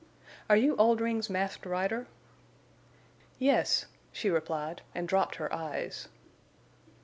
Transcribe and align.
"Are 0.49 0.57
you 0.57 0.75
Oldring's 0.77 1.29
Masked 1.29 1.63
Rider?" 1.63 2.07
"Yes," 3.37 3.85
she 4.11 4.31
replied, 4.31 4.81
and 4.95 5.07
dropped 5.07 5.35
her 5.35 5.53
eyes. 5.53 6.07